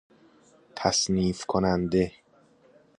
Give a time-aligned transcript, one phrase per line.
[0.75, 2.11] تصنیف کننده